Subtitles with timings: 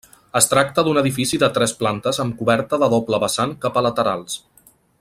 [0.37, 4.41] Es tracta d'un edifici de tres plantes amb coberta de doble vessant cap a laterals.